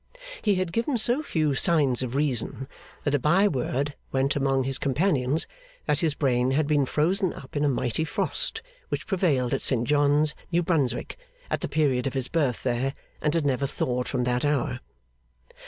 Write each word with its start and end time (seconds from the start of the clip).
He 0.41 0.55
had 0.55 0.71
given 0.73 0.97
so 0.97 1.21
few 1.21 1.53
signs 1.53 2.01
of 2.01 2.15
reason, 2.15 2.67
that 3.03 3.13
a 3.13 3.19
by 3.19 3.47
word 3.47 3.93
went 4.11 4.35
among 4.35 4.63
his 4.63 4.79
companions 4.79 5.45
that 5.85 5.99
his 5.99 6.15
brain 6.15 6.49
had 6.57 6.65
been 6.65 6.87
frozen 6.87 7.31
up 7.33 7.55
in 7.55 7.63
a 7.63 7.69
mighty 7.69 8.03
frost 8.03 8.63
which 8.89 9.05
prevailed 9.05 9.53
at 9.53 9.61
St 9.61 9.87
John's, 9.87 10.33
New 10.51 10.63
Brunswick, 10.63 11.17
at 11.51 11.61
the 11.61 11.67
period 11.69 12.07
of 12.07 12.15
his 12.15 12.29
birth 12.29 12.63
there, 12.63 12.93
and 13.21 13.35
had 13.35 13.45
never 13.45 13.67
thawed 13.67 14.07
from 14.07 14.23
that 14.23 14.43
hour. 14.43 14.79